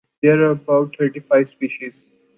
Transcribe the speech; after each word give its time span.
There 0.23 0.41
are 0.41 0.49
about 0.53 0.95
thirty 0.97 1.19
five 1.19 1.47
species. 1.51 1.93